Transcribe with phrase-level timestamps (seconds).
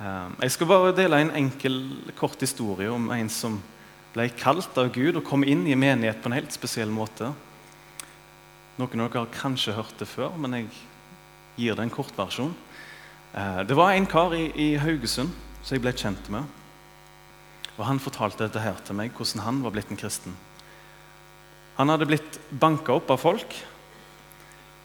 [0.00, 1.78] Eh, Jeg skal bare dele en enkel,
[2.18, 3.60] kort historie om en som
[4.14, 7.32] ble kalt av Gud og kom inn i menighet på en helt spesiell måte.
[8.78, 10.68] Noen av dere har kanskje hørt det før, men jeg
[11.56, 12.54] gir det en kort versjon.
[13.34, 15.30] Eh, Det var en kar i, i Haugesund
[15.62, 16.44] som jeg ble kjent med.
[17.78, 20.34] Og Han fortalte dette her til meg, hvordan han var blitt en kristen.
[21.76, 23.54] Han hadde blitt banka opp av folk.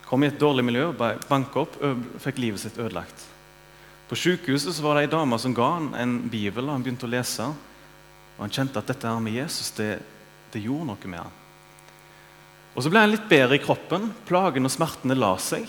[0.07, 0.87] Kom i et dårlig miljø,
[1.29, 1.75] banka opp,
[2.17, 3.27] fikk livet sitt ødelagt.
[4.09, 7.05] På sykehuset så var det ei dame som ga han en bibel, og han begynte
[7.05, 7.45] å lese.
[8.39, 9.99] Og Han kjente at dette her med Jesus det,
[10.53, 11.35] det gjorde noe med han.
[12.73, 14.09] Og Så ble han litt bedre i kroppen.
[14.25, 15.67] Plagen og smertene la seg.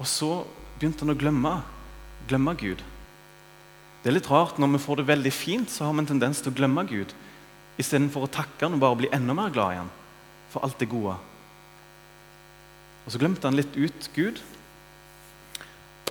[0.00, 0.30] Og så
[0.76, 1.54] begynte han å glemme,
[2.28, 2.82] glemme Gud.
[4.00, 6.40] Det er litt rart Når vi får det veldig fint, så har vi en tendens
[6.40, 7.12] til å glemme Gud
[7.80, 9.92] istedenfor å takke han og bare bli enda mer glad i han
[10.50, 11.14] for alt det gode.
[13.06, 14.40] Og Så glemte han litt ut Gud.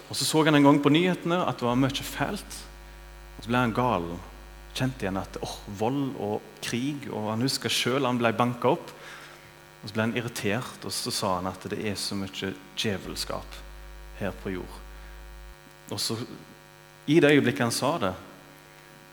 [0.09, 2.59] Og Så så han en gang på nyhetene at det var mye fælt.
[3.38, 4.08] Og Så ble han gal.
[4.73, 8.94] Kjente igjen at oh, vold og krig og Han husker sjøl han ble banka opp.
[9.84, 13.59] Og Så ble han irritert, og så sa han at det er så mye djevelskap
[14.19, 14.80] her på jord.
[15.89, 16.17] Og så,
[17.08, 18.14] I det øyeblikket han sa det,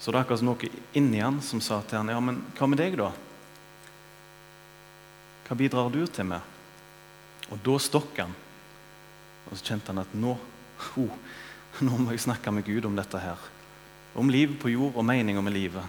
[0.00, 0.68] så det er akkurat noe
[0.98, 3.12] inni han som sa til han, ja, men hva med deg, da?
[5.46, 6.42] Hva bidrar du til med?
[7.54, 8.34] Og da stokk han.
[9.46, 10.34] Og så kjente han at nå,
[10.96, 11.16] oh,
[11.80, 13.40] nå må jeg snakke med Gud om dette her.
[14.16, 15.84] Om livet på jord og meninga med livet.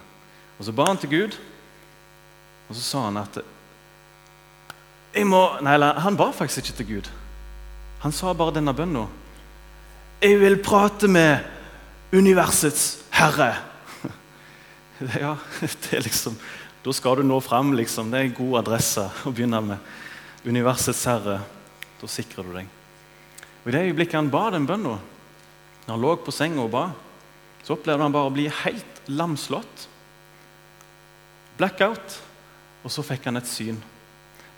[0.57, 1.37] Og så ba han til Gud,
[2.67, 3.39] og så sa han at
[5.15, 7.09] nei, Han ba faktisk ikke til Gud.
[8.03, 9.07] Han sa bare denne bønna.
[10.21, 11.45] Jeg vil prate med
[12.13, 13.55] universets herre.
[15.21, 16.39] Ja, det er liksom,
[16.81, 17.73] Da skal du nå fram.
[17.77, 18.09] Liksom.
[18.11, 19.91] Det er en god adresse å begynne med.
[20.45, 21.39] Universets herre.
[22.01, 22.69] Da sikrer du deg.
[23.67, 24.93] Og I det øyeblikket han ba den bønna,
[25.83, 26.85] når han lå på senga og ba,
[27.67, 29.81] så opplevde han bare å bli helt lamslått.
[31.59, 32.15] Blackout.
[32.87, 33.81] Og så fikk han et syn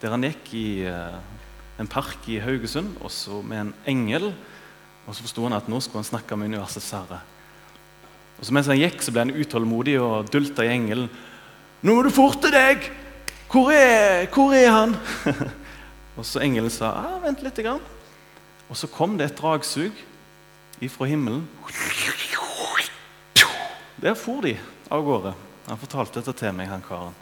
[0.04, 1.18] der han gikk i eh,
[1.82, 4.30] en park i Haugesund og så med en engel.
[5.08, 7.24] Og så forsto han at nå skulle han snakke med universets herre.
[8.38, 11.10] Og så Mens han gikk, så ble han utålmodig og dulta i engelen.
[11.82, 12.92] 'Nå må du forte deg!
[13.50, 15.00] Hvor er, hvor er han?'
[16.20, 17.82] og så engelen sa, ah, 'Vent litt.' Grann.
[18.70, 19.96] Og så kom det et dragsug
[20.82, 21.48] ifra himmelen.
[24.00, 24.56] Der for de
[24.90, 25.34] av gårde.
[25.68, 27.16] Han fortalte dette til meg, han karen.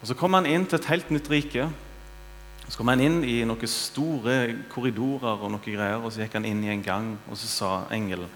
[0.00, 1.68] Og Så kom han inn til et helt nytt rike.
[2.68, 4.36] Så kom han inn i noen store
[4.70, 7.70] korridorer og noe greier, og så gikk han inn i en gang, og så sa
[7.92, 8.30] engelen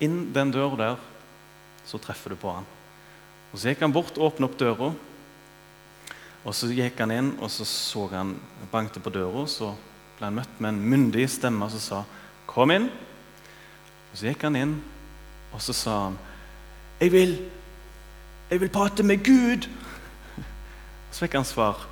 [0.00, 1.00] Inn den døra der,
[1.84, 2.64] så treffer du på han.
[3.52, 4.94] Og Så gikk han bort åpnet opp døra.
[6.44, 8.36] Og Så gikk han inn, og så så han
[8.70, 9.44] bankte på døra.
[9.46, 9.74] Så
[10.20, 12.04] ble han møtt med en myndig stemme som sa
[12.46, 12.90] 'Kom inn'.
[14.12, 14.82] Og Så gikk han inn,
[15.52, 16.18] og så sa han
[17.00, 17.50] 'Jeg vil,
[18.50, 19.68] jeg vil prate med Gud'.
[21.10, 21.86] Så fikk han svar.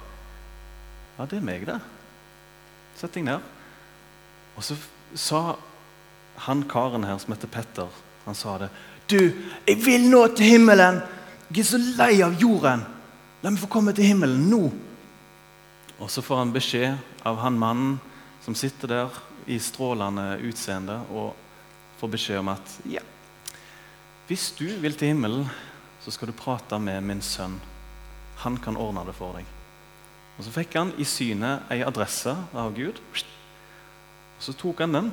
[1.18, 1.80] Ja, det er meg, det.
[2.96, 3.40] Sett deg ned.
[4.56, 4.76] Og så
[5.14, 5.56] sa
[6.36, 7.88] han karen her som heter Petter,
[8.24, 8.68] han sa det.
[9.10, 9.32] Du,
[9.66, 11.00] jeg vil nå til himmelen.
[11.50, 12.84] Jeg er så lei av jorden.
[13.42, 14.72] La meg få komme til himmelen nå.
[15.98, 18.00] Og så får han beskjed av han mannen
[18.48, 21.36] som sitter der i strålende utseende, og
[22.00, 23.02] får beskjed om at ja,
[24.24, 25.42] hvis du vil til himmelen,
[26.00, 27.58] så skal du prate med min sønn.
[28.40, 29.44] Han kan ordne det for deg.
[30.38, 32.96] Og Så fikk han i synet ei adresse av Gud.
[33.12, 35.10] Og Så tok han den.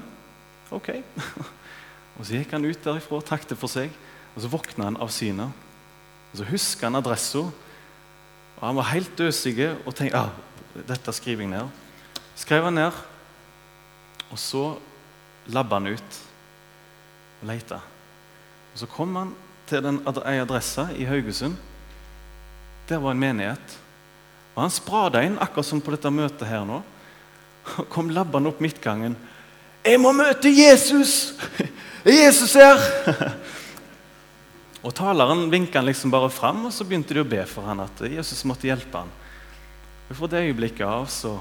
[0.72, 0.94] Ok.
[2.16, 3.91] Og Så gikk han ut derifra takket for seg.
[4.35, 5.51] Og Så våkna han av synet.
[6.31, 7.44] Og Så huska han adressa.
[7.50, 10.31] Og Han var helt døsig og tenkte ah,
[10.88, 11.84] dette skriver jeg ned.
[12.40, 13.03] Skrev han ned,
[14.31, 14.63] og så
[15.53, 16.19] labba han ut
[17.41, 17.80] og leita.
[18.74, 19.34] Og Så kom han
[19.69, 19.86] til
[20.25, 21.56] ei adresse i Haugesund.
[22.90, 23.78] Der var en menighet.
[24.56, 26.81] Og Han sprada inn, akkurat som på dette møtet her nå.
[27.80, 29.16] Og kom labbende opp midtgangen.
[29.86, 31.34] 'Jeg må møte Jesus!
[32.06, 33.36] Jesus her?'
[34.86, 38.01] Og Taleren vinka liksom bare fram, og så begynte de å be for han at
[38.06, 39.10] Jesus måtte hjelpe han.
[40.10, 41.39] Og Fra det øyeblikket av så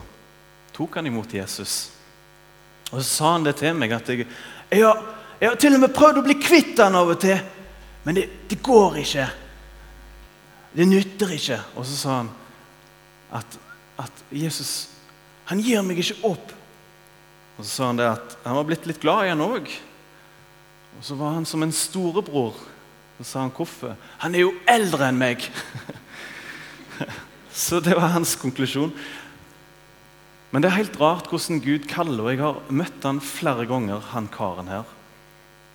[0.73, 1.91] tok han imot Jesus.
[2.95, 4.29] Og så sa han det til meg at jeg,
[4.71, 5.01] jeg, har,
[5.41, 7.41] jeg har til og med prøvd å bli kvitt den av og til,
[8.07, 9.29] men det, det går ikke.
[10.75, 11.59] Det nytter ikke.
[11.75, 12.31] Og så sa han
[13.35, 13.59] at,
[14.03, 14.75] at Jesus
[15.51, 16.53] han gir meg ikke opp.
[17.59, 19.69] Og så sa han det at han var blitt litt glad i han òg.
[20.99, 22.57] Og så var han som en storebror.
[23.19, 23.95] Så sa han hvorfor?
[24.23, 25.45] Han er jo eldre enn meg.
[27.65, 28.95] så det var hans konklusjon.
[30.55, 34.05] Men det er helt rart hvordan Gud kaller, og jeg har møtt han flere ganger,
[34.13, 34.85] han karen her.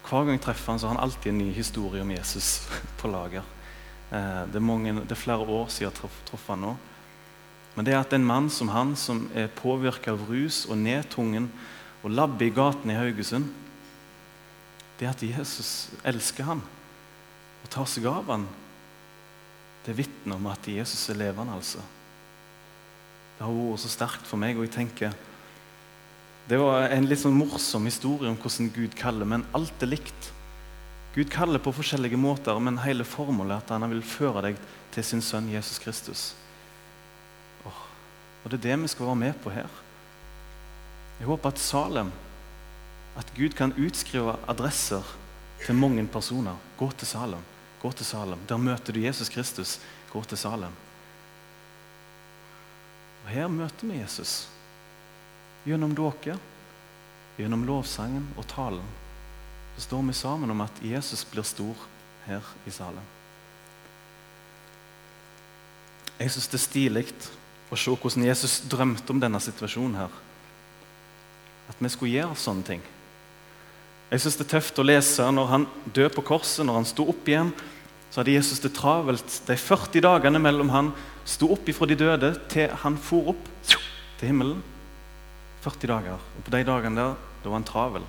[0.07, 2.61] Hver gang jeg treffer han, så har han alltid en ny historie om Jesus
[3.01, 3.43] på lager.
[4.07, 6.71] Eh, det, er mange, det, er flere år siden jeg traff han nå.
[7.75, 11.51] Men det er at en mann som han, som er påvirka av rus og nedtungen
[11.99, 13.51] og labber i gatene i Haugesund
[14.99, 16.63] Det at Jesus elsker han
[17.59, 18.47] og tar seg av han,
[19.83, 21.59] det vitner om at Jesus er levende.
[21.59, 21.83] altså.
[23.39, 25.13] Det har vært så sterkt for meg, og jeg tenker
[26.50, 30.31] Det var en litt sånn morsom historie om hvordan Gud kaller, men alt er likt.
[31.15, 34.59] Gud kaller på forskjellige måter, men hele formålet er at han vil føre deg
[34.91, 36.24] til sin sønn Jesus Kristus.
[37.63, 37.86] Oh,
[38.44, 39.69] og Det er det vi skal være med på her.
[41.21, 42.12] Jeg håper at Salem,
[43.15, 45.06] at Gud kan utskrive adresser
[45.65, 46.59] til mange personer.
[46.77, 47.42] Gå til Salem.
[47.81, 48.39] Gå til Salem.
[48.50, 49.80] Der møter du Jesus Kristus.
[50.12, 50.75] Gå til Salem.
[53.29, 54.47] Og Her møter vi Jesus
[55.61, 56.33] gjennom dere,
[57.37, 58.87] gjennom lovsangen og talen.
[59.75, 61.83] Så står vi sammen om at Jesus blir stor
[62.25, 63.05] her i Salem.
[66.17, 67.05] Jeg syns det er stilig
[67.69, 70.17] å se hvordan Jesus drømte om denne situasjonen her.
[71.69, 72.81] At vi skulle gjøre sånne ting.
[74.09, 77.05] Jeg syns det er tøft å lese når han døde på korset, når han sto
[77.13, 77.53] opp igjen.
[78.09, 80.91] Så hadde Jesus det travelt de 40 dagene mellom han
[81.29, 84.63] sto opp ifra de døde til han for opp til himmelen.
[85.63, 86.23] 40 dager.
[86.37, 88.07] Og på de dagene der, da var han travel.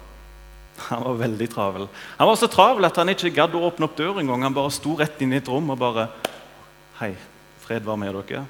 [0.88, 1.88] Han var veldig travel.
[2.16, 4.46] Han var så travel at han ikke gadd å åpne opp døra engang.
[4.46, 6.08] Han bare sto rett inn i et rom og bare
[7.00, 7.14] Hei,
[7.62, 8.42] fred være med dere.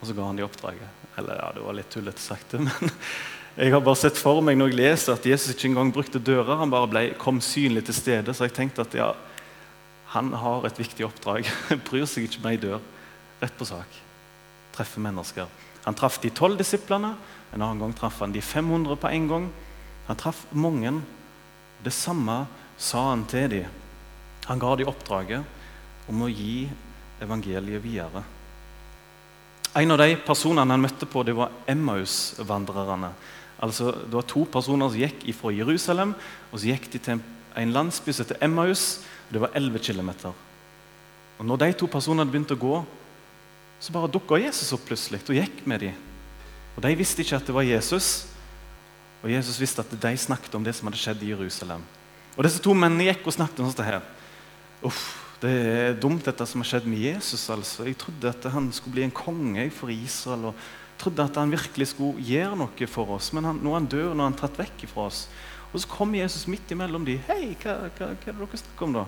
[0.00, 1.02] Og så ga han de oppdraget.
[1.18, 2.90] Eller ja, det var litt tullete sagt, men
[3.54, 6.58] jeg har bare sett for meg når jeg leser at Jesus ikke engang brukte dører.
[6.58, 8.34] Han bare ble, kom synlig til stede.
[8.34, 9.12] Så jeg tenkte at ja,
[10.16, 11.46] han har et viktig oppdrag.
[11.86, 12.82] Bryr seg ikke med ei dør.
[13.42, 14.03] Rett på sak.
[14.74, 15.48] Treffer mennesker.
[15.84, 17.14] Han traff de tolv disiplene.
[17.54, 19.48] En annen gang traff han de 500 på en gang.
[20.08, 20.92] Han traff mange.
[21.84, 22.44] Det samme
[22.80, 23.82] sa han til dem.
[24.48, 26.66] Han ga dem oppdraget om å gi
[27.24, 28.24] evangeliet videre.
[29.74, 33.10] En av de personene han møtte på, det var Emmaus-vandrerne.
[33.64, 36.14] Altså, Det var to personer som gikk fra Jerusalem
[36.52, 37.22] og så gikk de til
[37.56, 39.04] en landsby som heter Emmaus.
[39.30, 40.10] Det var 11 km.
[41.38, 42.84] Og når de to personene begynte å gå,
[43.80, 45.98] så bare dukka Jesus opp plutselig og gikk med dem.
[46.74, 48.26] Og De visste ikke at det var Jesus,
[49.22, 51.84] og Jesus visste at de snakket om det som hadde skjedd i Jerusalem.
[52.34, 54.00] Og Disse to mennene gikk og snakket om dette her.
[54.84, 55.02] Uff,
[55.40, 57.48] det er dumt, dette som har skjedd med Jesus.
[57.50, 57.86] altså.
[57.86, 60.50] Jeg trodde at han skulle bli en konge for Israel.
[60.50, 60.54] og
[60.98, 64.22] trodde at han virkelig skulle gjøre noe for oss, men han, nå han død, nå
[64.22, 65.26] er han tatt vekk fra oss.
[65.72, 67.22] Og så kommer Jesus midt imellom dem.
[67.26, 69.04] Hei, hva, hva, hva, er det dere snakker om, da?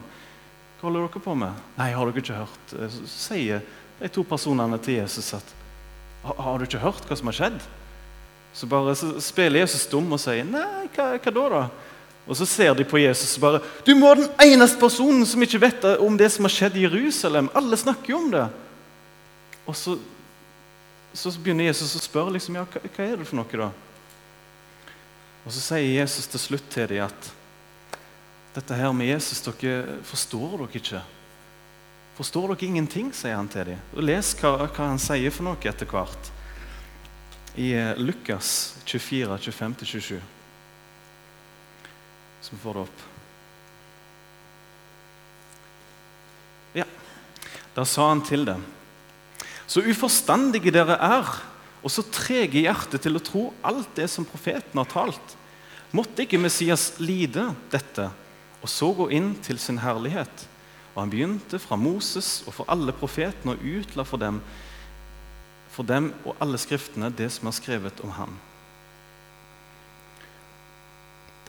[0.77, 1.61] Hva holder dere på med?
[1.77, 2.75] Nei, har dere ikke hørt?
[2.75, 3.63] Eh, så sier
[4.01, 5.55] de to personene til Jesus at
[6.27, 7.59] har du ikke hørt hva som har skjedd?
[8.57, 11.63] Så bare så spiller Jesus dum og sier nei, hva, hva da, da?
[12.27, 15.43] Og så ser de på Jesus og bare Du må være den eneste personen som
[15.45, 17.51] ikke vet om det som har skjedd i Jerusalem.
[17.55, 18.47] Alle snakker jo om det.
[19.67, 19.95] Og så
[21.17, 23.49] så begynner Jesus å spørre liksom, ja, hva, hva er det for noe.
[23.57, 23.71] da?
[25.47, 27.31] Og Så sier Jesus til slutt til dem at
[28.57, 31.03] dette her med Jesus dere forstår dere ikke.
[32.17, 33.83] Forstår dere ingenting, sier han til dem.
[34.01, 36.31] Les hva, hva han sier for noe etter hvert.
[37.57, 40.17] I eh, Lukas 24, 25-27.
[42.41, 43.05] Så vi får det opp.
[46.77, 46.89] Ja,
[47.77, 48.65] da sa han til dem
[49.67, 51.31] så uforstandige dere er,
[51.83, 55.35] og så trege i hjertet til å tro alt det som profeten har talt.
[55.95, 58.09] Måtte ikke Messias lide dette,
[58.63, 60.47] og så gå inn til sin herlighet?
[60.97, 64.41] Og han begynte fra Moses og for alle profetene og utla for dem,
[65.69, 68.33] for dem og alle skriftene det som er skrevet om ham.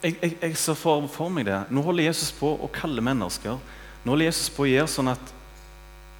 [0.04, 1.62] Jeg, jeg, jeg ser for, for, meg det.
[1.72, 3.56] Nå holder Jesus på å kalle mennesker.
[4.04, 5.32] Nå holder Jesus på å gjøre sånn at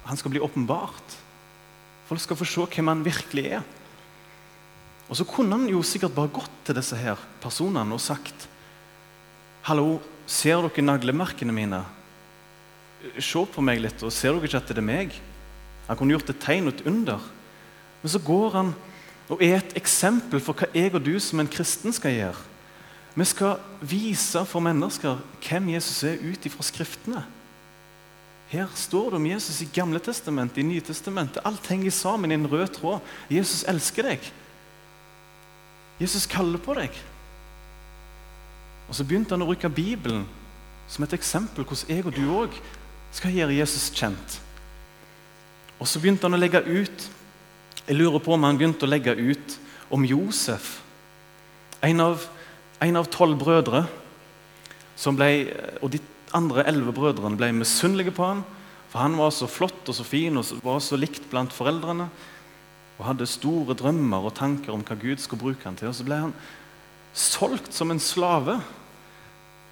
[0.08, 1.18] han skal bli åpenbart.
[2.08, 3.68] Folk skal få se hvem han virkelig er.
[5.08, 8.48] Og så kunne han jo sikkert bare gått til disse her personene og sagt
[9.68, 11.84] Hallo, ser dere naglemerkene mine?
[13.22, 15.14] Se på meg litt, og ser dere ikke at det er meg?
[15.86, 17.22] Han kunne gjort et tegn og et under.
[18.02, 18.74] Men så går han
[19.28, 22.44] og er et eksempel for hva jeg og du som en kristen skal gjøre.
[23.18, 27.24] Vi skal vise for mennesker hvem Jesus er ut ifra Skriftene.
[28.48, 31.42] Her står det om Jesus i Gamle testamentet, i Nye testamentet.
[31.44, 33.02] Alt henger sammen i en rød tråd.
[33.28, 34.30] Jesus elsker deg.
[36.00, 36.94] Jesus kaller på deg.
[38.88, 40.24] Og Så begynte han å bruke Bibelen
[40.88, 42.54] som et eksempel hvordan jeg og du òg
[43.12, 44.38] skal jeg gjøre Jesus kjent.
[45.78, 47.08] Og så begynte han å legge ut
[47.88, 49.54] Jeg lurer på om han begynte å legge ut
[49.88, 50.82] om Josef,
[51.80, 52.26] en av,
[52.84, 53.86] en av tolv brødre,
[54.98, 55.48] som ble,
[55.80, 56.00] og de
[56.36, 58.42] andre elleve brødrene ble misunnelige på han,
[58.88, 62.08] for han var så flott og så fin og var så likt blant foreldrene.
[62.98, 65.88] Og hadde store drømmer og tanker om hva Gud skulle bruke han til.
[65.88, 66.34] Og så ble han
[67.14, 68.58] solgt som en slave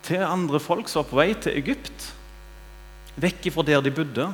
[0.06, 2.12] til andre folk som var på vei til Egypt.
[3.16, 4.26] Vekk fra der de bodde.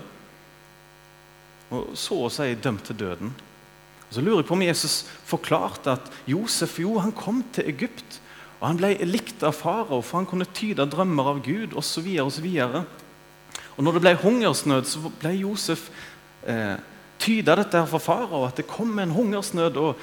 [1.73, 3.33] Og så å si dømt til døden.
[4.09, 4.97] Og så lurer jeg på om Jesus
[5.29, 8.19] forklarte at Josef jo, han kom til Egypt.
[8.61, 12.11] Og han ble likt av farao, for han kunne tyde drømmer av Gud osv.
[12.23, 15.89] Og, når det ble hungersnød, så ble Josef
[16.45, 16.77] eh,
[17.23, 19.81] tyda dette her for farao, at det kom en hungersnød.
[19.81, 19.97] og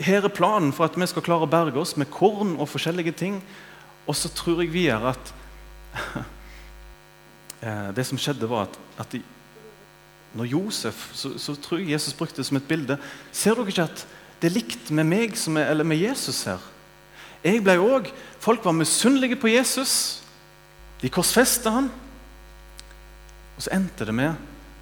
[0.00, 3.12] her er planen for at vi skal klare å berge oss med korn og forskjellige
[3.20, 3.40] ting.
[4.08, 5.34] Og så tror jeg videre at
[7.62, 9.22] eh, det som skjedde, var at, at de,
[10.34, 12.98] når Josef så, så, tror jeg Jesus brukte det som et bilde.
[13.32, 14.04] Ser dere ikke at
[14.40, 16.62] det er likt med meg er, eller med Jesus her?
[17.44, 20.22] Jeg ble også, Folk var misunnelige på Jesus.
[21.02, 21.90] De korsfesta han.
[23.56, 24.32] Og så endte det med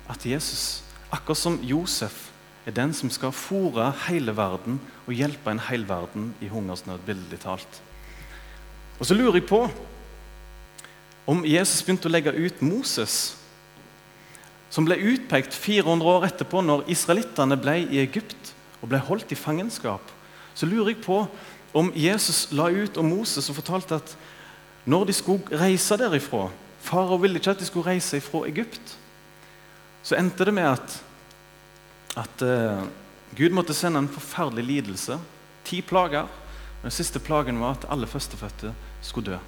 [0.09, 2.29] at Jesus, akkurat som Josef,
[2.67, 7.41] er den som skal fòre hele verden og hjelpe en hel verden i hungersnød, billedlig
[7.41, 7.81] talt.
[9.01, 9.65] Og Så lurer jeg på
[11.29, 13.37] om Jesus begynte å legge ut Moses,
[14.73, 19.39] som ble utpekt 400 år etterpå, når israelittene ble i Egypt og ble holdt i
[19.39, 20.13] fangenskap.
[20.57, 21.23] Så lurer jeg på
[21.77, 24.15] om Jesus la ut om Moses og fortalte at
[24.89, 26.49] når de skulle reise derifra
[26.89, 28.95] Farao ville ikke at de skulle reise fra Egypt.
[30.07, 30.95] Så endte det med at
[32.17, 32.87] at uh,
[33.37, 35.19] Gud måtte sende en forferdelig lidelse.
[35.69, 36.27] Ti plager.
[36.83, 39.39] Den siste plagen var at alle førstefødte skulle dø.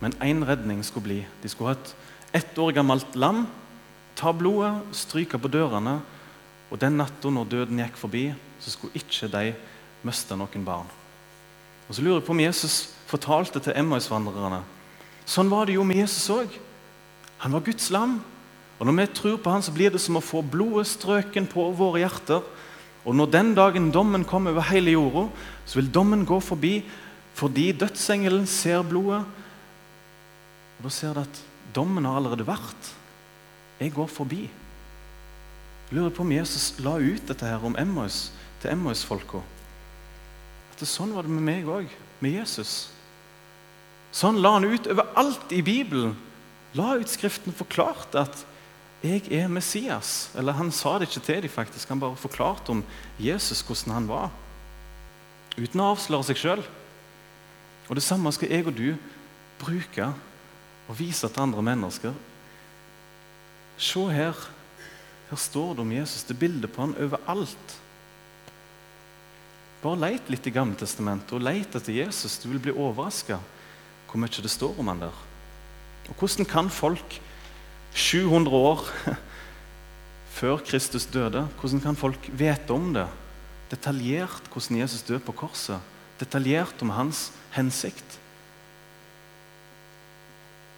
[0.00, 1.20] Men én redning skulle bli.
[1.42, 1.94] De skulle ha et
[2.34, 3.44] ett år gammelt lam,
[4.18, 6.00] ta blodet, stryke på dørene.
[6.70, 8.24] Og den natta når døden gikk forbi,
[8.58, 9.52] så skulle ikke de
[10.02, 10.88] miste noen barn.
[11.88, 14.62] Og Så lurer jeg på om Jesus fortalte til Emmausvandrerne
[15.24, 16.50] Sånn var det jo med Jesus òg.
[17.40, 18.18] Han var Guds lam.
[18.78, 21.70] Og Når vi tror på han, så blir det som å få blodet strøken på
[21.72, 22.42] våre hjerter.
[23.04, 25.28] Og når den dagen dommen kommer over hele jorda,
[25.64, 26.82] så vil dommen gå forbi
[27.34, 29.24] fordi dødsengelen ser blodet.
[30.84, 31.38] Da ser du at
[31.72, 32.90] dommen har allerede vært.
[33.80, 34.42] Jeg går forbi.
[35.88, 38.26] Jeg lurer på om Jesus la ut dette her om Emmaus
[38.60, 39.40] til Emmaus-folka.
[40.74, 41.88] At det, sånn var det med meg òg,
[42.20, 42.90] med Jesus.
[44.14, 46.18] Sånn la han ut overalt i Bibelen.
[46.76, 48.44] La ut Skriften forklarte at
[49.04, 50.28] 'Jeg er Messias'.
[50.36, 51.88] Eller han sa det ikke til dem, faktisk.
[51.88, 52.84] Han bare forklarte om
[53.18, 54.30] Jesus, hvordan han var.
[55.56, 56.64] Uten å avsløre seg sjøl.
[57.88, 58.96] Og det samme skal jeg og du
[59.58, 60.12] bruke
[60.88, 62.14] og vise til andre mennesker.
[63.78, 64.38] Se her.
[65.30, 66.22] Her står det om Jesus.
[66.22, 67.76] Det er bilde på han overalt.
[69.82, 72.38] Bare leit litt i Gamletestamentet og leit etter Jesus.
[72.40, 73.40] Du vil bli overraska
[74.08, 75.22] hvor mye det står om han der.
[76.08, 77.16] Og Hvordan kan folk
[77.94, 78.86] 700 år
[80.38, 81.46] før Kristus døde.
[81.60, 83.06] Hvordan kan folk vite om det?
[83.70, 85.78] Detaljert hvordan Jesus døde på korset.
[86.20, 88.18] Detaljert om hans hensikt.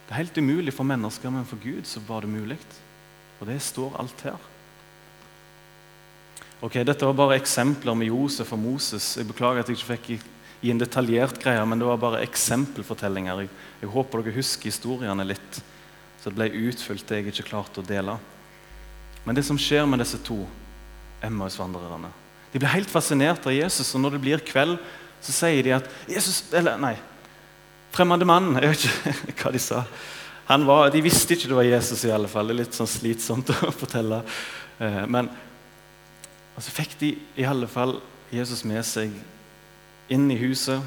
[0.07, 2.57] Det er helt umulig for mennesker, men for Gud så var det mulig.
[3.41, 4.45] Og det står alt her.
[6.63, 9.11] Ok, Dette var bare eksempler med Josef og Moses.
[9.19, 10.07] Jeg Beklager at jeg ikke fikk
[10.63, 13.43] gi en detaljert greie, men det var bare eksempelfortellinger.
[13.43, 13.51] Jeg,
[13.83, 15.59] jeg håper dere husker historiene litt.
[16.17, 18.15] Så det ble utfylt det jeg ikke klarte å dele.
[19.27, 20.39] Men det som skjer med disse to
[21.21, 22.11] Emmausvandrerne
[22.53, 24.77] De blir helt fascinert av Jesus, og når det blir kveld,
[25.21, 26.93] så sier de at Jesus, eller nei,
[27.97, 28.83] Fremmede mann Jeg vet
[29.31, 29.81] ikke hva de sa.
[30.47, 32.51] Var, de visste ikke det var Jesus, i alle fall.
[32.51, 34.19] Det er litt sånn slitsomt å fortelle.
[34.77, 35.31] Eh, men
[36.61, 37.95] så fikk de i alle fall
[38.33, 39.13] Jesus med seg
[40.13, 40.81] inn i huset,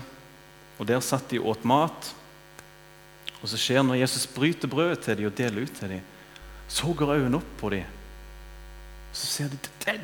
[0.78, 2.10] og der satt de og åt mat.
[3.40, 6.04] Og så skjer når Jesus bryter brødet til dem og deler ut til dem,
[6.70, 7.96] så går øynene opp på dem.
[9.10, 9.96] Så ser de det,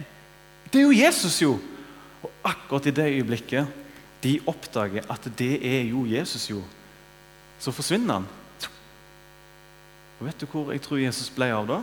[0.73, 1.55] det er jo Jesus, jo!
[2.27, 3.71] Og akkurat i det øyeblikket
[4.25, 6.65] de oppdager at det er jo Jesus, jo,
[7.63, 8.27] så forsvinner han.
[10.17, 11.81] Og Vet du hvor jeg tror Jesus ble av da?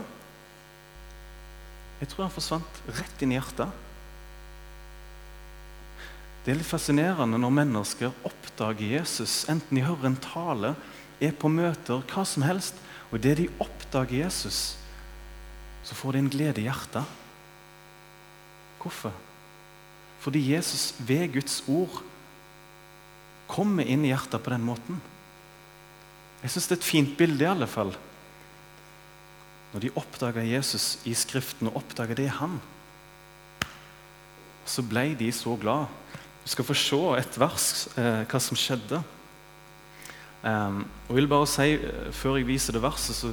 [2.00, 3.82] Jeg tror han forsvant rett inn i hjertet.
[6.44, 10.74] Det er litt fascinerende når mennesker oppdager Jesus, enten de hører en tale
[11.22, 12.76] er på møter, hva som helst,
[13.08, 14.74] og idet de oppdager Jesus,
[15.84, 17.06] så får de en glede i hjertet.
[18.82, 19.14] Hvorfor?
[20.20, 22.02] Fordi Jesus ved Guds ord
[23.48, 25.00] kommer inn i hjertet på den måten.
[26.44, 27.94] Jeg syns det er et fint bilde, i alle fall.
[29.72, 32.58] Når de oppdaga Jesus i Skriften og oppdaga det er han,
[34.68, 35.88] så ble de så glad.
[36.44, 39.00] Du skal få se et vers, eh, hva som skjedde.
[40.44, 43.30] Um, og jeg vil bare si, uh, Før jeg viser det verset så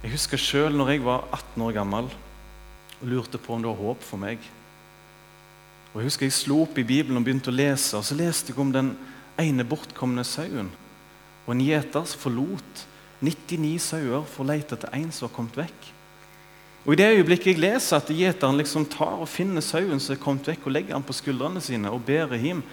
[0.00, 3.82] Jeg husker sjøl når jeg var 18 år gammel og lurte på om det var
[3.82, 4.38] håp for meg.
[5.92, 7.98] Og Jeg husker jeg slo opp i Bibelen og begynte å lese.
[7.98, 8.94] og Så leste jeg om den
[9.36, 10.70] ene bortkomne sauen.
[11.46, 12.86] Og en gjeter forlot
[13.22, 15.90] 99 sauer for å lete etter en som har kommet vekk.
[16.82, 20.22] Og I det øyeblikket jeg leser at gjeteren liksom tar og finner sauen som er
[20.22, 22.64] kommet vekk, og legger han på skuldrene sine og bærer hjem,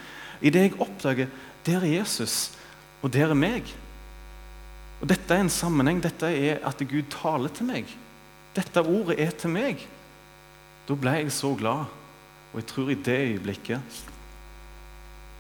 [0.41, 1.29] i det jeg oppdager
[1.67, 2.55] der er Jesus,
[3.03, 3.67] og der er meg.
[4.99, 6.01] Og Dette er en sammenheng.
[6.03, 7.91] Dette er at Gud taler til meg.
[8.55, 9.83] Dette ordet er til meg.
[10.87, 11.91] Da ble jeg så glad.
[12.51, 13.99] Og jeg tror i det øyeblikket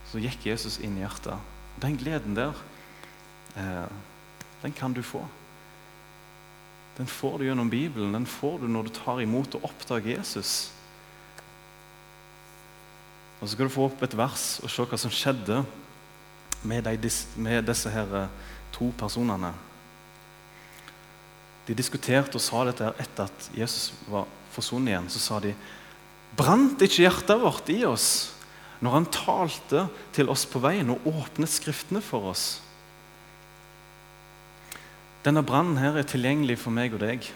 [0.09, 1.37] så gikk Jesus inn i hjertet.
[1.81, 2.53] Den gleden der,
[3.55, 5.23] den kan du få.
[6.99, 8.13] Den får du gjennom Bibelen.
[8.13, 10.71] Den får du når du tar imot og oppdager Jesus.
[13.39, 15.61] Og Så skal du få opp et vers og se hva som skjedde
[16.67, 18.33] med, de, med disse her eh,
[18.75, 19.53] to personene.
[21.69, 25.11] De diskuterte og sa dette etter at Jesus var forsvunnet igjen.
[25.13, 25.55] Så sa de
[26.35, 28.09] Brant ikke hjertet vårt i oss
[28.83, 32.59] når han talte til oss på veien og åpnet Skriftene for oss?
[35.29, 37.27] Denne brannen her er tilgjengelig for meg og deg.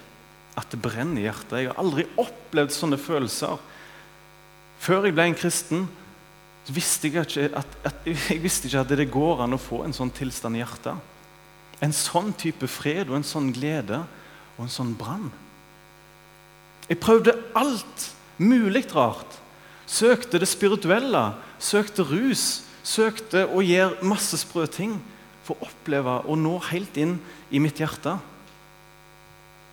[0.58, 1.60] At det brenner i hjertet.
[1.60, 3.60] Jeg har aldri opplevd sånne følelser.
[4.82, 5.84] Før jeg ble en kristen,
[6.74, 9.94] visste jeg ikke at, at, jeg visste ikke at det går an å få en
[9.94, 10.98] sånn tilstand i hjertet.
[11.86, 14.02] En sånn type fred og en sånn glede
[14.56, 15.30] og en sånn brann.
[16.90, 18.10] Jeg prøvde alt
[18.42, 19.38] mulig rart.
[19.86, 21.28] Søkte det spirituelle,
[21.62, 24.98] søkte rus, søkte å gjøre masse sprø ting
[25.44, 27.18] for å oppleve og nå helt inn
[27.52, 28.16] i mitt hjerte.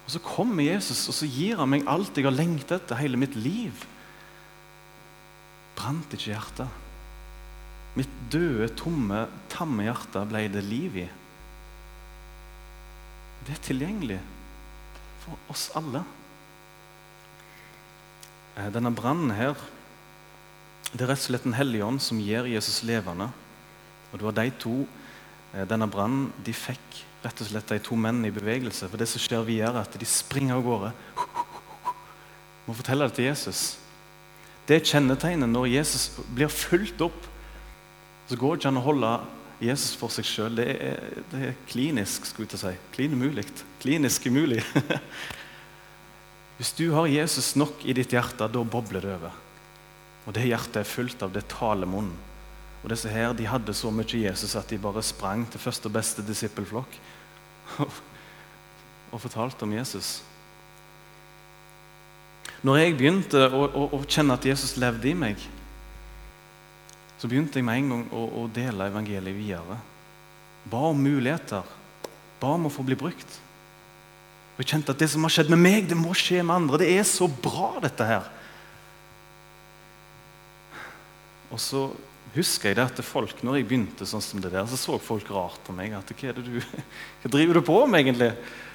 [0.05, 3.21] Og Så kommer Jesus og så gir han meg alt jeg har lengtet etter hele
[3.21, 3.85] mitt liv.
[5.79, 6.79] Brant ikke hjertet.
[7.99, 11.09] Mitt døde, tomme, tamme hjerte ble det liv i.
[13.47, 14.21] Det er tilgjengelig
[15.23, 16.03] for oss alle.
[18.59, 19.55] Eh, denne brannen her
[20.91, 23.31] det er rett og slett Den hellige ånd som gjør Jesus levende.
[24.11, 24.75] Og det var de to,
[25.51, 28.89] Denne brannen de fikk rett og slett de to mennene i bevegelse.
[28.89, 30.93] For det som skjer videre, er at de springer av gårde.
[32.69, 33.65] Må fortelle det til Jesus.
[34.69, 37.27] Det er kjennetegnet når Jesus blir fulgt opp.
[38.31, 39.13] Så går det ikke an å holde
[39.61, 40.61] Jesus for seg sjøl.
[40.61, 40.69] Det,
[41.33, 42.75] det, er klinisk, skulle jeg si.
[42.95, 43.45] Klin umulig.
[43.83, 44.63] Klinisk umulig.
[46.61, 49.37] Hvis du har Jesus nok i ditt hjerte, da bobler det over.
[50.29, 52.15] Og det hjertet er fullt av det talemunnen.
[52.81, 55.95] Og disse her, de hadde så mye Jesus at de bare sprang til første og
[55.99, 56.97] beste disippelflokk
[59.13, 60.21] og fortalte om Jesus.
[62.65, 65.41] Når jeg begynte å, å, å, kjenne at Jesus levde i meg,
[67.21, 69.77] så begynte jeg med en gang å, å dele evangeliet videre.
[70.69, 71.65] Ba om muligheter.
[72.41, 73.39] Ba om å få bli brukt.
[74.55, 76.83] Og jeg kjente at det som har skjedd med meg, det må skje med andre.
[76.83, 78.29] Det er så bra, dette her.
[81.51, 81.87] Og så
[82.35, 85.31] husker jeg det at folk, når jeg begynte sånn som det der, så så folk
[85.35, 85.95] rart på meg.
[85.97, 86.61] at hva, du,
[87.23, 88.33] hva driver du på med, egentlig?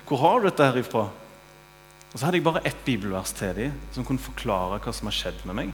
[0.10, 1.06] Hvor har du dette her ifra?
[2.12, 5.16] Og Så hadde jeg bare ett bibelvers til dem som kunne forklare hva som har
[5.18, 5.72] skjedd med meg.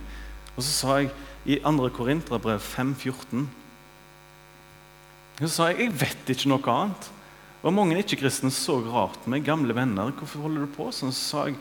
[0.55, 1.11] Og så sa jeg
[1.45, 1.89] i 2.
[1.95, 3.45] Korinterbrev 5,14
[5.41, 7.11] Så sa jeg jeg vet ikke noe annet.
[7.61, 9.45] Og Mange ikke-kristne så rart på meg.
[9.45, 11.13] Gamle venner, hvorfor holder du på sånn?
[11.13, 11.59] Så sa jeg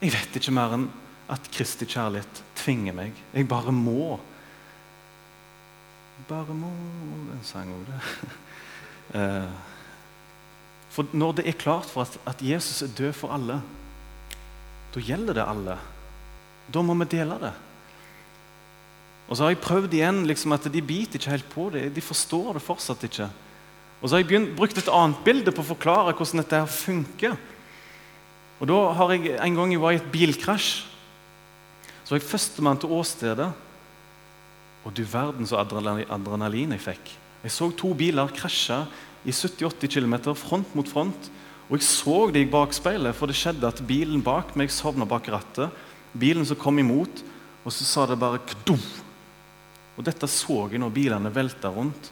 [0.00, 0.86] jeg vet ikke mer enn
[1.30, 3.18] at Kristi kjærlighet tvinger meg.
[3.34, 4.14] Jeg bare må.
[6.30, 6.70] Bare må
[7.34, 8.00] En sang òg, det.
[9.10, 9.46] Eh,
[10.94, 13.56] for når det er klart for at, at Jesus er død for alle,
[14.94, 15.74] da gjelder det alle.
[16.70, 17.50] Da må vi dele det.
[19.26, 21.88] Og så har jeg prøvd igjen liksom, at de biter ikke helt på det.
[21.96, 23.26] De forstår det fortsatt ikke.
[23.98, 26.70] Og så har jeg begynt, brukt et annet bilde på å forklare hvordan dette her
[26.70, 27.34] funker.
[28.60, 30.70] Og da har jeg En gang jeg var i et bilkrasj,
[32.04, 33.50] så var jeg førstemann til åstedet.
[34.86, 37.12] Og du verden så adrenalin jeg fikk.
[37.44, 38.82] Jeg så to biler krasje
[39.24, 41.30] i 70-80 km front mot front.
[41.68, 45.28] Og jeg så det i bakspeilet, for det skjedde at bilen bak meg sovna bak
[45.30, 45.70] rattet.
[46.12, 47.22] Bilen som kom imot,
[47.62, 48.80] og så sa det bare kdum.
[49.96, 52.10] Og dette så jeg når bilene velta rundt.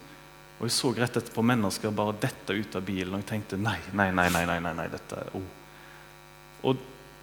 [0.58, 3.78] Og jeg så rett etterpå mennesker bare dette ut av bilen, og jeg tenkte nei,
[3.94, 4.26] nei, nei.
[4.34, 5.46] nei, nei, nei, nei dette er oh.
[6.68, 6.80] Og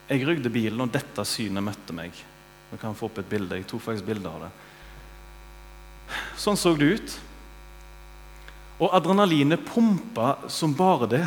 [0.07, 2.15] jeg rygde bilen, og dette synet møtte meg.
[2.71, 3.59] nå kan få opp et bilde.
[3.59, 4.51] Jeg tok faktisk bilde av det.
[6.39, 7.15] Sånn så det ut.
[8.83, 11.23] Og adrenalinet pumpa som bare det.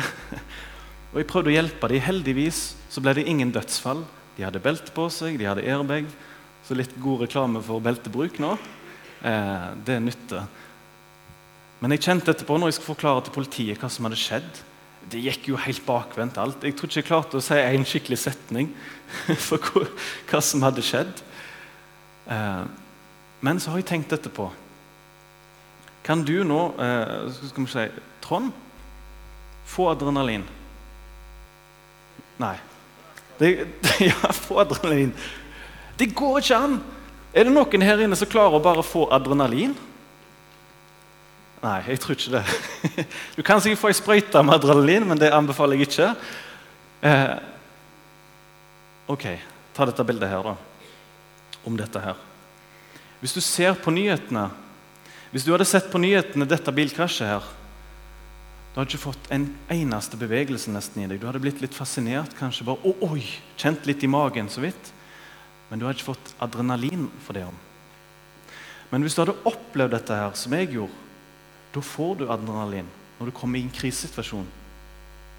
[1.11, 2.03] Og jeg prøvde å hjelpe dem.
[2.05, 2.61] Heldigvis
[2.93, 4.03] så ble det ingen dødsfall.
[4.37, 6.09] De hadde belte på seg, de hadde airbag.
[6.67, 8.53] Så litt god reklame for beltebruk nå.
[9.25, 10.45] Eh, det nytter.
[11.79, 14.61] Men jeg kjente etterpå når jeg skulle forklare til politiet hva som hadde skjedd.
[15.09, 16.63] Det gikk jo helt bakvendt alt.
[16.63, 18.69] Jeg tror ikke jeg klarte å si en skikkelig setning
[19.47, 19.87] for
[20.29, 21.23] hva som hadde skjedd.
[22.29, 22.65] Eh,
[23.41, 24.51] men så har jeg tenkt etterpå.
[26.09, 27.83] Kan du nå, eh, skal vi si,
[28.25, 28.49] Trond,
[29.69, 30.41] få adrenalin?
[32.41, 32.55] Nei.
[33.37, 33.51] Det,
[34.09, 35.11] ja, få adrenalin.
[35.99, 36.79] Det går ikke an!
[37.29, 39.75] Er det noen her inne som klarer å bare få adrenalin?
[41.61, 42.41] Nei, jeg tror ikke det.
[43.37, 46.07] Du kan sikkert få ei sprøyte med adrenalin, men det anbefaler jeg ikke.
[47.05, 47.35] Eh,
[49.13, 49.27] ok,
[49.77, 50.55] ta dette bildet her, da.
[51.69, 52.17] Om dette her.
[53.21, 54.47] Hvis du ser på nyhetene
[55.29, 57.49] Hvis du hadde sett på nyhetene dette bilkrasjet her
[58.71, 61.19] Du hadde ikke fått en eneste bevegelse nesten i deg.
[61.19, 63.25] Du hadde blitt litt fascinert, kanskje bare oh, oi,
[63.59, 64.93] kjent litt i magen så vidt.
[65.69, 67.57] Men du hadde ikke fått adrenalin for det om.
[68.89, 71.07] Men hvis du hadde opplevd dette her, som jeg gjorde
[71.73, 72.87] da får du adrenalin
[73.19, 74.47] når du kommer i en krisesituasjon.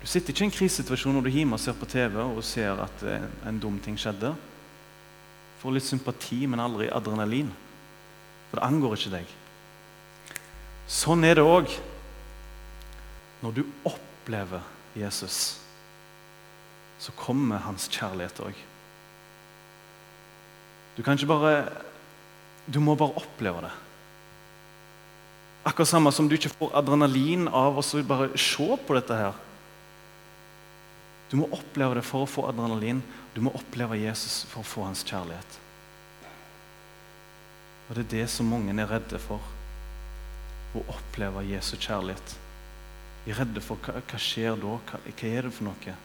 [0.00, 2.78] Du sitter ikke i en krisesituasjon når du hjemme og ser på TV og ser
[2.84, 3.02] at
[3.48, 4.30] en dum ting skjedde.
[4.30, 7.50] Du får litt sympati, men aldri adrenalin.
[8.48, 9.34] For det angår ikke deg.
[10.90, 11.70] Sånn er det òg
[13.44, 14.64] når du opplever
[14.98, 15.60] Jesus.
[17.00, 18.58] Så kommer hans kjærlighet òg.
[20.96, 21.54] Du kan ikke bare
[22.70, 23.70] Du må bare oppleve det.
[25.66, 29.38] Akkurat samme som du ikke får adrenalin av å bare se på dette her.
[31.30, 33.02] Du må oppleve det for å få adrenalin.
[33.34, 35.58] Du må oppleve Jesus for å få hans kjærlighet.
[37.88, 39.40] Og Det er det som mange er redde for.
[40.76, 42.36] Å oppleve Jesu kjærlighet.
[43.24, 44.78] Vi er redde for hva, hva skjer da?
[44.88, 45.96] Hva, hva er det for noe?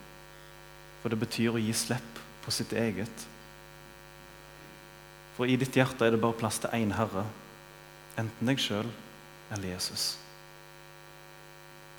[1.01, 3.25] For det betyr å gi slipp på sitt eget.
[5.35, 7.25] For i ditt hjerte er det bare plass til én Herre.
[8.19, 8.87] Enten deg sjøl
[9.51, 10.15] eller Jesus.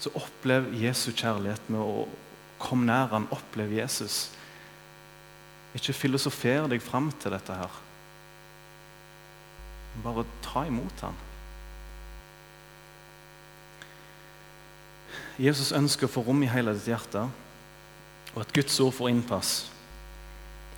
[0.00, 2.06] Så opplev Jesu kjærlighet med å
[2.60, 4.26] komme nær han, opplev Jesus.
[5.76, 7.80] Ikke filosofer deg fram til dette her.
[10.04, 11.25] Bare ta imot han.
[15.36, 17.26] Jesus ønsker å få rom i hele ditt hjerte,
[18.32, 19.50] og at Guds ord får innpass.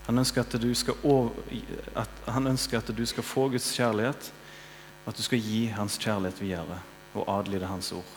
[0.08, 0.96] Han ønsker at du skal,
[1.94, 4.30] at, han ønsker at du skal få Guds kjærlighet,
[5.04, 6.80] og at du skal gi hans kjærlighet videre
[7.14, 8.16] og adlyde hans ord.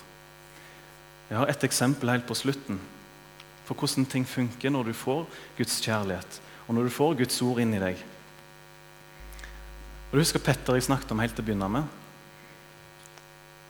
[1.30, 2.80] Jeg har et eksempel helt på slutten
[3.62, 5.22] for hvordan ting funker når du får
[5.56, 8.02] Guds kjærlighet, og når du får Guds ord inn i deg.
[10.10, 11.86] Og Du husker Petter jeg snakket om helt til å begynne med?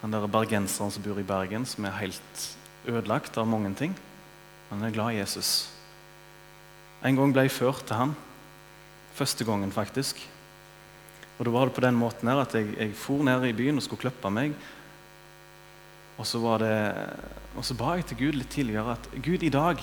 [0.01, 2.47] Han der bergenseren som bor i Bergen, som er helt
[2.87, 3.95] ødelagt av mange ting.
[4.71, 5.71] men Han er glad i Jesus.
[7.05, 8.15] En gang ble jeg ført til han.
[9.15, 10.23] Første gangen, faktisk.
[11.39, 13.77] Og da var det på den måten her at jeg, jeg for ned i byen
[13.77, 14.55] og skulle klippe meg.
[16.19, 16.77] Og så, var det,
[17.57, 19.81] og så ba jeg til Gud litt tidligere at Gud, i dag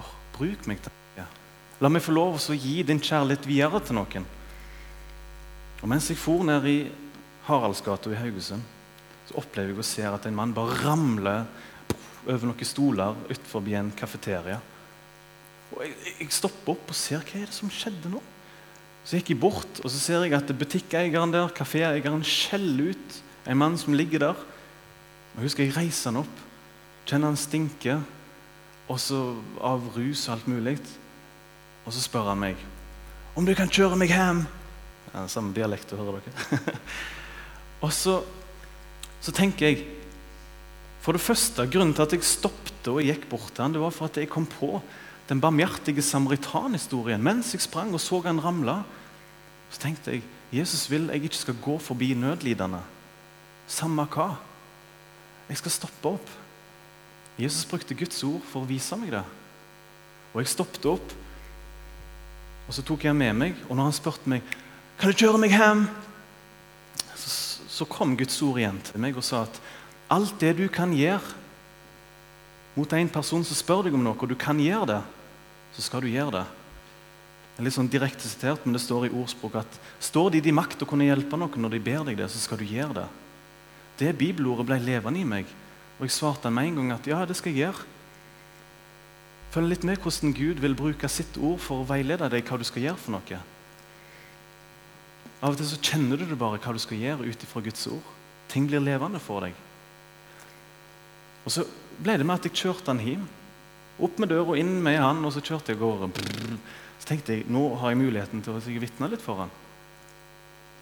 [0.00, 1.26] oh, bruk meg til det.
[1.82, 4.28] La meg få lov å gi din kjærlighet videre til noen.
[5.82, 6.78] Og Mens jeg for ned i
[7.48, 8.62] Haraldsgata i Haugesund,
[9.26, 11.44] så opplever jeg og ser at en mann bare ramler
[12.26, 14.60] over noen stoler utenfor en kafeteria.
[15.72, 18.22] Og jeg, jeg stopper opp og ser hva er det som skjedde nå.
[19.02, 23.58] Så gikk jeg bort, og så ser jeg at butikkeieren der, kaféeieren, skjeller ut en
[23.58, 24.42] mann som ligger der.
[25.34, 26.42] Og husker Jeg reiser han opp,
[27.08, 28.02] kjenner han stinker
[28.90, 29.18] og så
[29.64, 30.76] av rus og alt mulig.
[31.82, 32.68] Og så spør han meg
[33.32, 34.42] om du kan kjøre meg hjem.
[35.12, 36.58] Ja, samme dialekt, hører dere.
[37.84, 38.18] og så,
[39.24, 39.86] så tenker jeg
[41.02, 43.94] For det første, grunnen til at jeg stoppet og gikk bort til han, det var
[43.94, 44.76] for at jeg kom på
[45.28, 47.22] den barmhjertige samaritan-historien.
[47.22, 48.82] Mens jeg sprang og så han ramle,
[49.72, 52.82] så tenkte jeg Jesus vil jeg ikke skal gå forbi nødlidende.
[53.66, 54.34] Samme hva.
[55.48, 56.32] Jeg skal stoppe opp.
[57.40, 59.24] Jesus brukte Guds ord for å vise meg det.
[60.32, 61.14] Og jeg stoppet opp,
[62.68, 63.56] og så tok jeg med meg.
[63.68, 64.44] Og når han spurte meg
[65.00, 65.86] kan du kjøre meg hjem,
[67.16, 67.30] så,
[67.72, 69.58] så kom Guds ord igjen til meg og sa at
[70.12, 71.40] alt det du kan gjøre
[72.76, 75.00] mot en person som spør deg om noe, og du kan gjøre det,
[75.76, 76.44] så skal du gjøre det.
[77.52, 80.46] Det er litt sånn direkte sitert, men det står i ordspråket at står det i
[80.48, 83.02] din makt å kunne hjelpe noen når de ber deg det, så skal du gjøre
[83.02, 83.08] det.
[84.00, 85.50] Det bibelordet ble levende i meg,
[85.98, 87.88] og jeg svarte med en gang at ja, det skal jeg gjøre.
[89.52, 92.64] Følg litt med hvordan Gud vil bruke sitt ord for å veilede deg hva du
[92.64, 93.42] skal gjøre for noe.
[95.42, 97.84] Av og til så kjenner du det bare hva du skal gjøre ut ifra Guds
[97.92, 98.08] ord.
[98.48, 99.52] Ting blir levende for deg.
[101.42, 101.64] Og så
[102.02, 103.24] ble det med at jeg kjørte han hjem.
[104.02, 106.56] Opp med døra, inn med han, og så kjørte jeg av gårde.
[107.02, 109.52] Så tenkte jeg nå har jeg muligheten til å vitne litt for han.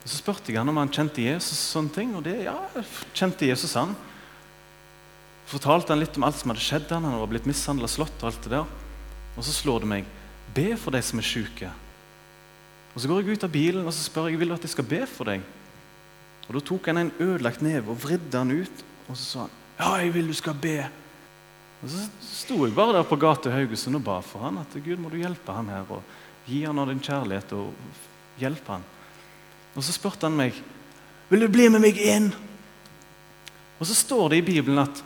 [0.00, 2.56] Og Så spurte jeg han om han kjente Jesus, og sånne ting, og det, ja,
[3.16, 3.92] kjente Jesus han.
[5.50, 7.08] Fortalte han litt om alt som hadde skjedd han.
[7.08, 8.74] Han var blitt mishandla, slått og alt det der.
[9.36, 10.10] Og så slår det meg
[10.54, 11.70] be for de som er syke.
[12.94, 14.72] Og Så går jeg ut av bilen og så spør jeg, vil du at jeg
[14.72, 15.42] skal be for deg.
[16.48, 18.84] Og Da tok han en ødelagt neve og vridde han ut.
[19.08, 20.78] Og så sa han ja, jeg vil du skal be.
[21.80, 24.74] Og Så sto jeg bare der på gata i Haugesund og ba for han at
[24.84, 25.88] Gud må du hjelpe han her.
[25.88, 26.02] og
[26.46, 27.72] Gi han av din kjærlighet og
[28.40, 28.84] hjelpe han.
[29.74, 30.56] Og Så spurte han meg
[31.30, 32.32] vil du bli med meg inn.
[33.78, 35.02] Og Så står det i Bibelen at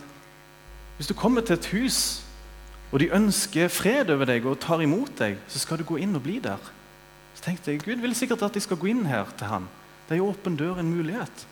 [0.97, 2.23] hvis du kommer til et hus
[2.93, 6.15] og de ønsker fred over deg og tar imot deg, så skal du gå inn
[6.15, 6.63] og bli der.
[7.35, 9.67] Så tenkte jeg, Gud vil sikkert at jeg skal gå inn her til han.
[10.07, 11.47] Det er jo åpen dør, en mulighet.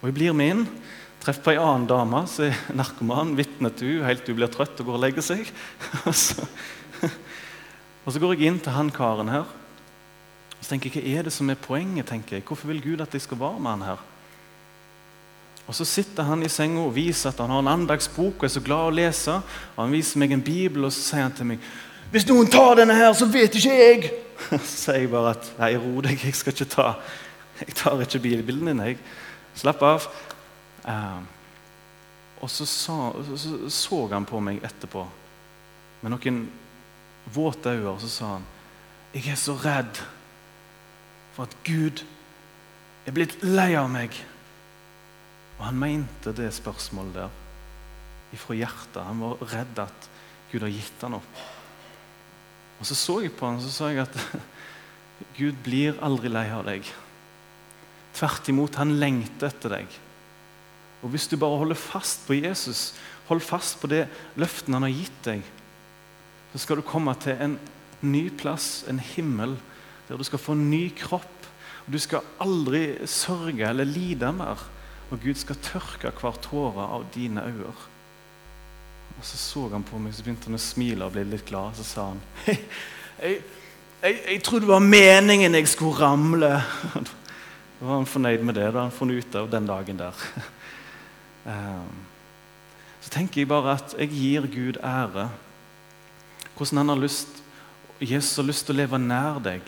[0.00, 0.62] Og jeg blir med inn,
[1.20, 4.52] treffer på ei annen dame som er narkoman, vitne til henne helt til hun blir
[4.52, 5.50] trøtt og går og legger seg.
[8.00, 9.44] Og så, går jeg inn til han karen her.
[9.44, 12.08] Og så tenker jeg, Hva er det som er poenget?
[12.08, 12.46] tenker jeg?
[12.48, 14.00] Hvorfor vil Gud at jeg skal være med han her?
[15.68, 18.54] Og Så sitter han i senga og viser at han har en andagsbok og er
[18.56, 19.36] så glad å lese.
[19.76, 21.70] Og Han viser meg en bibel og så sier han til meg
[22.10, 24.08] hvis noen tar denne her, så vet ikke jeg.
[24.50, 26.86] Så sier jeg bare at nei, ro deg, jeg skal ikke ta
[27.60, 29.02] jeg tar ikke bilbildene din.
[29.54, 30.06] Slapp av.
[30.84, 31.26] Um,
[32.40, 32.96] og så så,
[33.36, 35.04] så så, han på meg etterpå
[36.00, 36.38] med noen
[37.34, 38.46] våte øyne, og så sa han
[39.12, 39.98] Jeg er så redd
[41.34, 42.04] for at Gud
[43.06, 44.14] er blitt lei av meg.
[45.58, 47.38] Og han mente det spørsmålet der
[48.36, 49.02] ifra hjertet.
[49.02, 50.08] Han var redd at
[50.52, 51.40] Gud har gitt han opp.
[52.80, 54.16] Og Så så jeg på han, så sa jeg at
[55.38, 56.86] Gud blir aldri lei av deg.
[58.16, 59.98] Tvert imot, han lengter etter deg.
[61.02, 62.94] Og Hvis du bare holder fast på Jesus,
[63.26, 65.42] hold fast på det løften han har gitt deg,
[66.52, 67.58] så skal du komme til en
[68.02, 69.54] ny plass, en himmel,
[70.08, 71.36] der du skal få en ny kropp.
[71.86, 74.58] Og Du skal aldri sørge eller lide mer.
[75.10, 77.72] Og Gud skal tørke hver tåre av dine øyne.
[79.18, 81.74] Og Så så han på meg, så begynte han å smile og bli litt glad.
[81.76, 82.58] Så sa han Hei,
[83.22, 83.40] jeg,
[84.02, 86.54] jeg, jeg trodde det var meningen jeg skulle ramle.
[87.80, 88.66] Da var han fornøyd med det.
[88.74, 90.24] da han funnet ut av den dagen der.
[91.48, 92.00] Ehm,
[93.00, 95.28] så tenker jeg bare at jeg gir Gud ære.
[96.56, 97.40] Hvordan han har lyst,
[98.00, 99.64] Jesus har lyst til å leve nær deg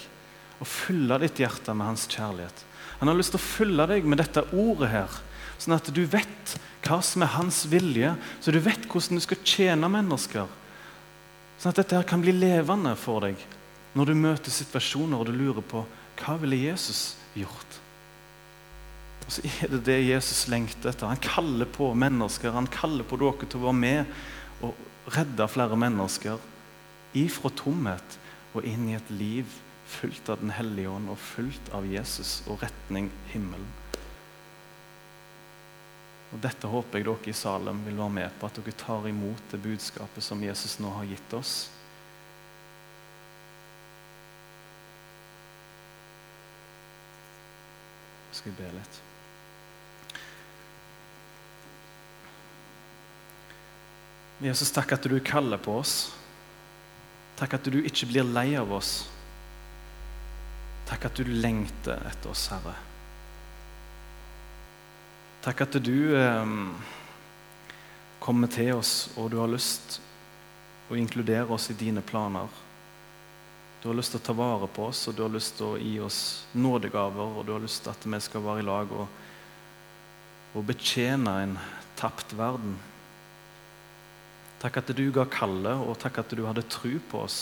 [0.63, 2.65] og fylle ditt hjerte med hans kjærlighet.
[3.01, 5.17] Han har lyst til å fylle deg med dette ordet her,
[5.59, 6.57] sånn at du vet
[6.87, 10.51] hva som er hans vilje, så du vet hvordan du skal tjene mennesker.
[11.59, 13.41] Sånn at dette her kan bli levende for deg
[13.99, 15.85] når du møter situasjoner og du lurer på
[16.23, 17.82] hva ville Jesus gjort.
[19.33, 21.09] Så er det det Jesus lengter etter.
[21.09, 22.53] Han kaller på mennesker.
[22.53, 24.17] Han kaller på dere til å være med
[24.63, 26.43] og redde flere mennesker
[27.17, 28.19] ifra tomhet
[28.53, 29.61] og inn i et liv
[29.93, 33.69] fullt av Den hellige ånd og fullt av Jesus og retning himmelen.
[36.33, 39.53] Og Dette håper jeg dere i Salem vil være med på, at dere tar imot
[39.53, 41.55] det budskapet som Jesus nå har gitt oss.
[48.33, 49.03] Skal vi be litt?
[54.43, 56.11] Jesus, takk at du kaller på oss.
[57.39, 59.05] Takk at du ikke blir lei av oss.
[60.89, 62.75] Takk at du lengter etter oss, Herre.
[65.43, 66.57] Takk at du eh,
[68.23, 70.01] kommer til oss, og du har lyst
[70.91, 72.51] å inkludere oss i dine planer.
[73.83, 75.79] Du har lyst til å ta vare på oss, og du har lyst til å
[75.79, 76.21] gi oss
[76.55, 79.07] nådegaver, og du har lyst til at vi skal være i lag og,
[80.55, 81.61] og betjene en
[81.99, 82.77] tapt verden.
[84.63, 87.41] Takk at du ga kallet, og takk at du hadde tru på oss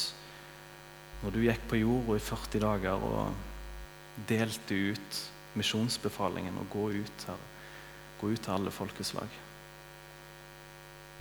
[1.20, 5.18] når du gikk på jorda i 40 dager og delte ut
[5.60, 7.42] misjonsbefalingen og gå ut, her,
[8.20, 9.34] gå ut til alle folkeslag.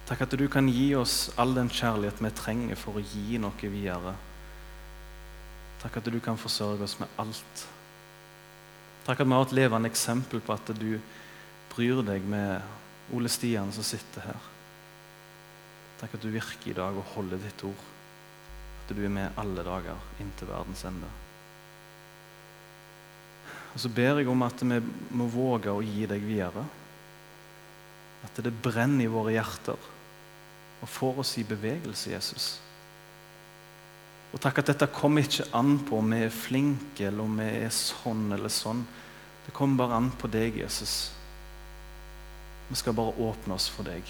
[0.08, 3.72] Takk at du kan gi oss all den kjærlighet vi trenger for å gi noe
[3.74, 4.16] videre.
[5.84, 7.66] Takk at du kan forsørge oss med alt.
[9.06, 10.96] Takk at vi har et levende eksempel på at du
[11.74, 14.50] bryr deg med Ole Stian som sitter her.
[16.00, 17.88] Takk at du virker i dag og holder ditt ord
[18.90, 21.10] at du er med alle dager inntil verdens ende.
[23.74, 24.80] Og Så ber jeg om at vi
[25.14, 26.64] må våge å gi deg videre.
[28.26, 29.78] At det brenner i våre hjerter
[30.80, 32.48] og får oss i bevegelse, Jesus.
[34.34, 37.48] Og takk at dette kommer ikke an på om vi er flinke eller om vi
[37.66, 38.84] er sånn eller sånn.
[39.46, 41.12] Det kommer bare an på deg, Jesus.
[42.70, 44.06] Vi skal bare åpne oss for deg.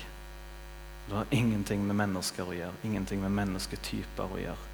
[1.09, 4.67] Det har ingenting med mennesker å gjøre, ingenting med mennesketyper å gjøre.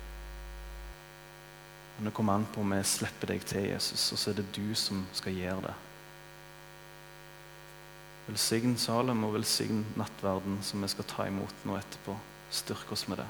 [1.96, 4.50] Men det kommer an på om vi slipper deg til, Jesus, og så er det
[4.58, 5.76] du som skal gjøre det.
[8.28, 12.18] Velsign Salem og velsign nattverden som vi skal ta imot nå etterpå.
[12.52, 13.30] Styrk oss med det.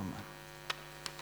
[0.00, 0.33] Amen.